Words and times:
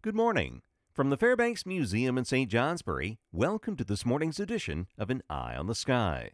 Good 0.00 0.14
morning. 0.14 0.62
From 0.92 1.10
the 1.10 1.16
Fairbanks 1.16 1.66
Museum 1.66 2.16
in 2.16 2.24
St. 2.24 2.48
Johnsbury, 2.48 3.18
welcome 3.32 3.74
to 3.74 3.82
this 3.82 4.06
morning's 4.06 4.38
edition 4.38 4.86
of 4.96 5.10
An 5.10 5.24
Eye 5.28 5.56
on 5.56 5.66
the 5.66 5.74
Sky. 5.74 6.30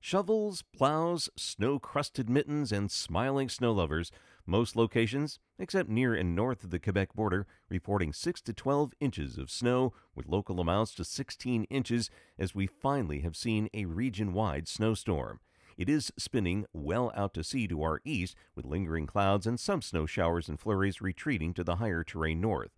Shovels, 0.00 0.64
plows, 0.76 1.30
snow 1.36 1.78
crusted 1.78 2.28
mittens, 2.28 2.72
and 2.72 2.90
smiling 2.90 3.48
snow 3.48 3.70
lovers, 3.70 4.10
most 4.46 4.74
locations, 4.74 5.38
except 5.60 5.88
near 5.88 6.12
and 6.12 6.34
north 6.34 6.64
of 6.64 6.70
the 6.70 6.80
Quebec 6.80 7.14
border, 7.14 7.46
reporting 7.68 8.12
6 8.12 8.40
to 8.40 8.52
12 8.52 8.92
inches 8.98 9.38
of 9.38 9.48
snow, 9.48 9.92
with 10.16 10.26
local 10.26 10.60
amounts 10.60 10.92
to 10.96 11.04
16 11.04 11.64
inches, 11.70 12.10
as 12.36 12.52
we 12.52 12.66
finally 12.66 13.20
have 13.20 13.36
seen 13.36 13.68
a 13.72 13.84
region 13.84 14.32
wide 14.32 14.66
snowstorm. 14.66 15.38
It 15.76 15.88
is 15.88 16.10
spinning 16.18 16.66
well 16.72 17.12
out 17.14 17.32
to 17.34 17.44
sea 17.44 17.68
to 17.68 17.80
our 17.84 18.00
east, 18.04 18.34
with 18.56 18.66
lingering 18.66 19.06
clouds 19.06 19.46
and 19.46 19.60
some 19.60 19.82
snow 19.82 20.04
showers 20.04 20.48
and 20.48 20.58
flurries 20.58 21.00
retreating 21.00 21.54
to 21.54 21.62
the 21.62 21.76
higher 21.76 22.02
terrain 22.02 22.40
north. 22.40 22.72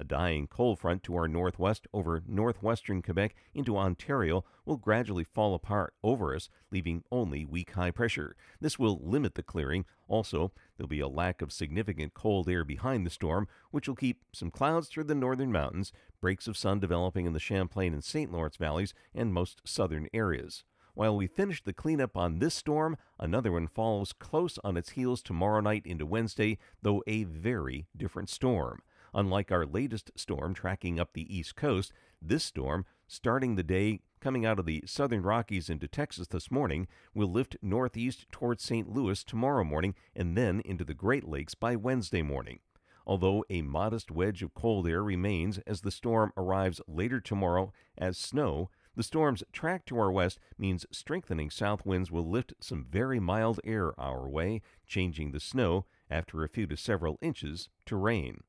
A 0.00 0.04
dying 0.04 0.46
cold 0.46 0.78
front 0.78 1.02
to 1.02 1.14
our 1.14 1.28
northwest 1.28 1.86
over 1.92 2.22
northwestern 2.26 3.02
Quebec 3.02 3.34
into 3.52 3.76
Ontario 3.76 4.46
will 4.64 4.78
gradually 4.78 5.24
fall 5.24 5.54
apart 5.54 5.92
over 6.02 6.34
us, 6.34 6.48
leaving 6.72 7.04
only 7.12 7.44
weak 7.44 7.72
high 7.72 7.90
pressure. 7.90 8.34
This 8.62 8.78
will 8.78 8.98
limit 9.02 9.34
the 9.34 9.42
clearing. 9.42 9.84
Also, 10.08 10.52
there'll 10.78 10.88
be 10.88 11.00
a 11.00 11.06
lack 11.06 11.42
of 11.42 11.52
significant 11.52 12.14
cold 12.14 12.48
air 12.48 12.64
behind 12.64 13.04
the 13.04 13.10
storm, 13.10 13.46
which 13.72 13.86
will 13.86 13.94
keep 13.94 14.24
some 14.32 14.50
clouds 14.50 14.88
through 14.88 15.04
the 15.04 15.14
northern 15.14 15.52
mountains, 15.52 15.92
breaks 16.18 16.48
of 16.48 16.56
sun 16.56 16.80
developing 16.80 17.26
in 17.26 17.34
the 17.34 17.38
Champlain 17.38 17.92
and 17.92 18.02
St. 18.02 18.32
Lawrence 18.32 18.56
valleys, 18.56 18.94
and 19.14 19.34
most 19.34 19.60
southern 19.66 20.08
areas. 20.14 20.64
While 20.94 21.14
we 21.14 21.26
finish 21.26 21.62
the 21.62 21.74
cleanup 21.74 22.16
on 22.16 22.38
this 22.38 22.54
storm, 22.54 22.96
another 23.18 23.52
one 23.52 23.68
follows 23.68 24.14
close 24.14 24.58
on 24.64 24.78
its 24.78 24.90
heels 24.90 25.22
tomorrow 25.22 25.60
night 25.60 25.84
into 25.84 26.06
Wednesday, 26.06 26.56
though 26.80 27.02
a 27.06 27.24
very 27.24 27.86
different 27.94 28.30
storm. 28.30 28.80
Unlike 29.12 29.50
our 29.50 29.66
latest 29.66 30.10
storm 30.14 30.54
tracking 30.54 31.00
up 31.00 31.12
the 31.12 31.36
east 31.36 31.56
coast, 31.56 31.92
this 32.22 32.44
storm, 32.44 32.86
starting 33.08 33.56
the 33.56 33.62
day 33.62 34.00
coming 34.20 34.44
out 34.44 34.58
of 34.58 34.66
the 34.66 34.84
southern 34.86 35.22
Rockies 35.22 35.70
into 35.70 35.88
Texas 35.88 36.28
this 36.28 36.50
morning, 36.50 36.86
will 37.14 37.30
lift 37.30 37.56
northeast 37.62 38.30
towards 38.30 38.62
St. 38.62 38.88
Louis 38.88 39.24
tomorrow 39.24 39.64
morning 39.64 39.94
and 40.14 40.36
then 40.36 40.60
into 40.60 40.84
the 40.84 40.94
Great 40.94 41.24
Lakes 41.24 41.54
by 41.54 41.74
Wednesday 41.74 42.22
morning. 42.22 42.60
Although 43.06 43.44
a 43.50 43.62
modest 43.62 44.10
wedge 44.10 44.42
of 44.42 44.54
cold 44.54 44.86
air 44.86 45.02
remains 45.02 45.58
as 45.66 45.80
the 45.80 45.90
storm 45.90 46.32
arrives 46.36 46.80
later 46.86 47.20
tomorrow 47.20 47.72
as 47.98 48.18
snow, 48.18 48.70
the 48.94 49.02
storm's 49.02 49.42
track 49.52 49.86
to 49.86 49.98
our 49.98 50.12
west 50.12 50.38
means 50.58 50.86
strengthening 50.92 51.50
south 51.50 51.86
winds 51.86 52.10
will 52.10 52.28
lift 52.28 52.52
some 52.60 52.84
very 52.84 53.18
mild 53.18 53.58
air 53.64 53.98
our 53.98 54.28
way, 54.28 54.60
changing 54.86 55.32
the 55.32 55.40
snow, 55.40 55.86
after 56.10 56.44
a 56.44 56.48
few 56.48 56.66
to 56.66 56.76
several 56.76 57.18
inches, 57.22 57.68
to 57.86 57.96
rain. 57.96 58.42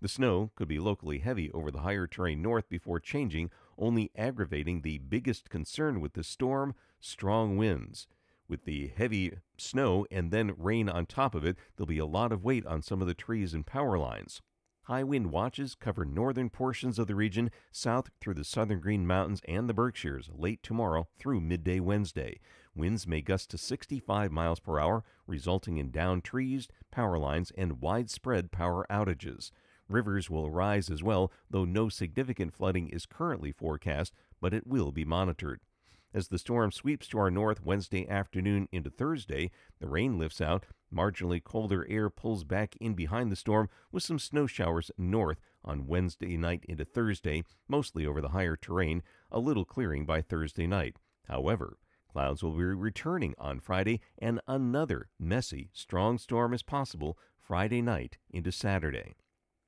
The 0.00 0.08
snow 0.08 0.52
could 0.54 0.68
be 0.68 0.78
locally 0.78 1.18
heavy 1.18 1.50
over 1.50 1.72
the 1.72 1.80
higher 1.80 2.06
terrain 2.06 2.40
north 2.40 2.68
before 2.68 3.00
changing, 3.00 3.50
only 3.76 4.12
aggravating 4.14 4.82
the 4.82 4.98
biggest 4.98 5.50
concern 5.50 6.00
with 6.00 6.12
the 6.12 6.22
storm 6.22 6.76
strong 7.00 7.56
winds. 7.56 8.06
With 8.46 8.64
the 8.64 8.92
heavy 8.96 9.32
snow 9.56 10.06
and 10.10 10.30
then 10.30 10.54
rain 10.56 10.88
on 10.88 11.06
top 11.06 11.34
of 11.34 11.44
it, 11.44 11.58
there'll 11.76 11.88
be 11.88 11.98
a 11.98 12.06
lot 12.06 12.30
of 12.30 12.44
weight 12.44 12.64
on 12.64 12.80
some 12.80 13.00
of 13.00 13.08
the 13.08 13.14
trees 13.14 13.54
and 13.54 13.66
power 13.66 13.98
lines. 13.98 14.40
High 14.82 15.02
wind 15.02 15.32
watches 15.32 15.74
cover 15.74 16.04
northern 16.04 16.48
portions 16.48 16.98
of 16.98 17.08
the 17.08 17.16
region, 17.16 17.50
south 17.72 18.08
through 18.20 18.34
the 18.34 18.44
southern 18.44 18.80
Green 18.80 19.06
Mountains 19.06 19.42
and 19.48 19.68
the 19.68 19.74
Berkshires 19.74 20.30
late 20.32 20.62
tomorrow 20.62 21.08
through 21.18 21.40
midday 21.40 21.80
Wednesday. 21.80 22.40
Winds 22.74 23.06
may 23.06 23.20
gust 23.20 23.50
to 23.50 23.58
65 23.58 24.30
miles 24.30 24.60
per 24.60 24.78
hour, 24.78 25.04
resulting 25.26 25.76
in 25.76 25.90
downed 25.90 26.22
trees, 26.22 26.68
power 26.92 27.18
lines, 27.18 27.50
and 27.58 27.82
widespread 27.82 28.52
power 28.52 28.86
outages. 28.88 29.50
Rivers 29.88 30.28
will 30.28 30.50
rise 30.50 30.90
as 30.90 31.02
well, 31.02 31.32
though 31.48 31.64
no 31.64 31.88
significant 31.88 32.54
flooding 32.54 32.88
is 32.88 33.06
currently 33.06 33.52
forecast, 33.52 34.12
but 34.40 34.52
it 34.52 34.66
will 34.66 34.92
be 34.92 35.04
monitored. 35.04 35.60
As 36.14 36.28
the 36.28 36.38
storm 36.38 36.72
sweeps 36.72 37.06
to 37.08 37.18
our 37.18 37.30
north 37.30 37.62
Wednesday 37.64 38.08
afternoon 38.08 38.68
into 38.72 38.90
Thursday, 38.90 39.50
the 39.78 39.88
rain 39.88 40.18
lifts 40.18 40.40
out. 40.40 40.66
Marginally 40.92 41.42
colder 41.42 41.86
air 41.88 42.08
pulls 42.08 42.44
back 42.44 42.76
in 42.80 42.94
behind 42.94 43.30
the 43.30 43.36
storm 43.36 43.68
with 43.92 44.02
some 44.02 44.18
snow 44.18 44.46
showers 44.46 44.90
north 44.96 45.38
on 45.62 45.86
Wednesday 45.86 46.36
night 46.38 46.64
into 46.66 46.84
Thursday, 46.84 47.44
mostly 47.68 48.06
over 48.06 48.22
the 48.22 48.30
higher 48.30 48.56
terrain, 48.56 49.02
a 49.30 49.38
little 49.38 49.66
clearing 49.66 50.06
by 50.06 50.22
Thursday 50.22 50.66
night. 50.66 50.96
However, 51.28 51.76
clouds 52.10 52.42
will 52.42 52.52
be 52.52 52.64
returning 52.64 53.34
on 53.36 53.60
Friday 53.60 54.00
and 54.18 54.40
another 54.48 55.10
messy, 55.18 55.68
strong 55.74 56.16
storm 56.16 56.54
is 56.54 56.62
possible 56.62 57.18
Friday 57.38 57.82
night 57.82 58.16
into 58.30 58.50
Saturday. 58.50 59.14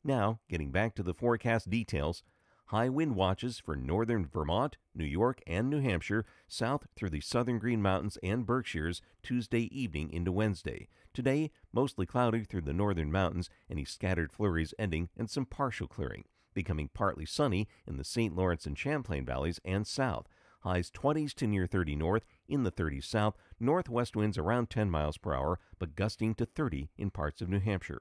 Now, 0.03 0.41
getting 0.49 0.71
back 0.71 0.95
to 0.95 1.03
the 1.03 1.13
forecast 1.13 1.69
details, 1.69 2.23
high 2.67 2.89
wind 2.89 3.17
watches 3.17 3.59
for 3.59 3.77
northern 3.77 4.25
Vermont, 4.25 4.79
New 4.95 5.05
York, 5.05 5.43
and 5.47 5.69
New 5.69 5.81
Hampshire, 5.81 6.25
south 6.49 6.87
through 6.97 7.11
the 7.11 7.21
southern 7.21 7.59
Green 7.59 7.83
Mountains 7.83 8.17
and 8.23 8.47
Berkshires 8.47 9.03
Tuesday 9.23 9.69
evening 9.79 10.11
into 10.11 10.33
Wednesday. 10.33 10.89
Today, 11.13 11.51
mostly 11.71 12.07
cloudy 12.07 12.45
through 12.45 12.63
the 12.63 12.73
northern 12.73 13.13
mountains, 13.13 13.51
any 13.69 13.85
scattered 13.85 14.33
flurries 14.33 14.73
ending 14.79 15.11
in 15.19 15.27
some 15.27 15.45
partial 15.45 15.87
clearing. 15.87 16.25
Becoming 16.55 16.89
partly 16.95 17.27
sunny 17.27 17.69
in 17.87 17.99
the 17.99 18.05
St. 18.05 18.35
Lawrence 18.35 18.65
and 18.65 18.79
Champlain 18.79 19.27
valleys 19.27 19.61
and 19.67 19.87
south. 19.87 20.29
Highs 20.61 20.91
20s 20.91 21.35
to 21.35 21.47
near 21.47 21.67
30 21.67 21.97
north, 21.97 22.25
in 22.49 22.63
the 22.63 22.73
30s 22.73 23.05
south, 23.05 23.37
northwest 23.59 24.17
winds 24.17 24.39
around 24.39 24.71
10 24.71 24.91
miles 24.91 25.19
per 25.19 25.35
hour, 25.35 25.59
but 25.79 25.95
gusting 25.95 26.35
to 26.37 26.47
30 26.47 26.89
in 26.97 27.11
parts 27.11 27.43
of 27.43 27.51
New 27.51 27.61
Hampshire. 27.61 28.01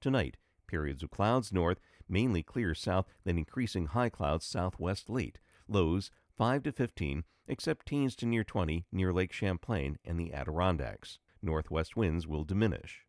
Tonight, 0.00 0.36
Periods 0.70 1.02
of 1.02 1.10
clouds 1.10 1.52
north, 1.52 1.80
mainly 2.08 2.44
clear 2.44 2.76
south, 2.76 3.06
then 3.24 3.36
increasing 3.36 3.86
high 3.86 4.08
clouds 4.08 4.46
southwest 4.46 5.10
late. 5.10 5.40
Lows 5.66 6.12
5 6.38 6.62
to 6.62 6.70
15, 6.70 7.24
except 7.48 7.86
teens 7.86 8.14
to 8.14 8.24
near 8.24 8.44
20 8.44 8.86
near 8.92 9.12
Lake 9.12 9.32
Champlain 9.32 9.98
and 10.04 10.16
the 10.16 10.32
Adirondacks. 10.32 11.18
Northwest 11.42 11.96
winds 11.96 12.28
will 12.28 12.44
diminish. 12.44 13.00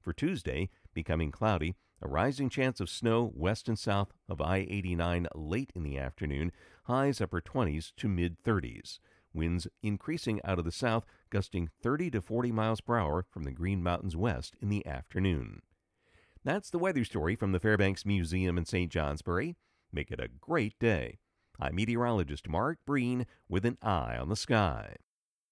For 0.00 0.14
Tuesday, 0.14 0.70
becoming 0.94 1.30
cloudy, 1.30 1.74
a 2.00 2.08
rising 2.08 2.48
chance 2.48 2.80
of 2.80 2.88
snow 2.88 3.30
west 3.34 3.68
and 3.68 3.78
south 3.78 4.14
of 4.26 4.40
I 4.40 4.66
89 4.70 5.28
late 5.34 5.70
in 5.74 5.82
the 5.82 5.98
afternoon, 5.98 6.50
highs 6.84 7.20
upper 7.20 7.42
20s 7.42 7.92
to 7.98 8.08
mid 8.08 8.42
30s. 8.42 9.00
Winds 9.34 9.68
increasing 9.82 10.40
out 10.44 10.58
of 10.58 10.64
the 10.64 10.72
south, 10.72 11.04
gusting 11.28 11.68
30 11.82 12.10
to 12.12 12.22
40 12.22 12.52
miles 12.52 12.80
per 12.80 12.98
hour 12.98 13.26
from 13.30 13.42
the 13.42 13.52
Green 13.52 13.82
Mountains 13.82 14.16
west 14.16 14.56
in 14.62 14.70
the 14.70 14.86
afternoon. 14.86 15.60
That's 16.44 16.70
the 16.70 16.78
weather 16.78 17.04
story 17.04 17.36
from 17.36 17.52
the 17.52 17.60
Fairbanks 17.60 18.04
Museum 18.04 18.58
in 18.58 18.64
St. 18.64 18.90
Johnsbury. 18.90 19.54
Make 19.92 20.10
it 20.10 20.18
a 20.18 20.26
great 20.26 20.76
day. 20.80 21.18
I'm 21.60 21.76
meteorologist 21.76 22.48
Mark 22.48 22.78
Breen 22.84 23.26
with 23.48 23.64
an 23.64 23.78
eye 23.80 24.16
on 24.16 24.28
the 24.28 24.34
sky. 24.34 24.96